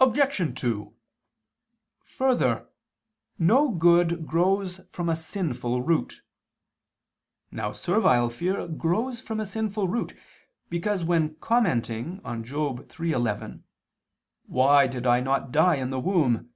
[0.00, 0.60] Obj.
[0.60, 0.92] 2:
[2.02, 2.68] Further,
[3.38, 6.22] no good grows from a sinful root.
[7.52, 10.16] Now servile fear grows from a sinful root,
[10.68, 13.62] because when commenting on Job 3:11,
[14.46, 16.50] "Why did I not die in the womb?"